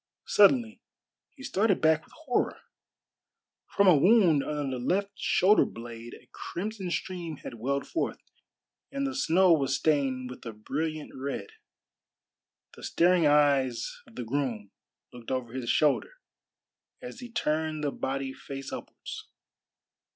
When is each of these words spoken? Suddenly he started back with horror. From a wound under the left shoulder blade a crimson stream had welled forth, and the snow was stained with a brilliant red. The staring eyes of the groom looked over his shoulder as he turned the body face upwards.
Suddenly 0.25 0.81
he 1.29 1.43
started 1.43 1.79
back 1.79 2.03
with 2.03 2.13
horror. 2.25 2.57
From 3.67 3.85
a 3.87 3.95
wound 3.95 4.43
under 4.43 4.79
the 4.79 4.83
left 4.83 5.11
shoulder 5.13 5.63
blade 5.63 6.15
a 6.15 6.27
crimson 6.31 6.89
stream 6.89 7.37
had 7.37 7.53
welled 7.59 7.85
forth, 7.85 8.17
and 8.91 9.05
the 9.05 9.13
snow 9.13 9.53
was 9.53 9.75
stained 9.75 10.31
with 10.31 10.43
a 10.43 10.53
brilliant 10.53 11.11
red. 11.13 11.51
The 12.75 12.81
staring 12.81 13.27
eyes 13.27 14.01
of 14.07 14.15
the 14.15 14.23
groom 14.25 14.71
looked 15.13 15.29
over 15.29 15.53
his 15.53 15.69
shoulder 15.69 16.13
as 16.99 17.19
he 17.19 17.29
turned 17.29 17.83
the 17.83 17.91
body 17.91 18.33
face 18.33 18.73
upwards. 18.73 19.27